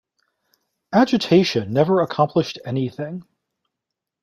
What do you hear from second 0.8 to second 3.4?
Agitation never accomplished anything.